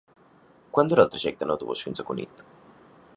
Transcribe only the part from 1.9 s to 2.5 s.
a Cunit?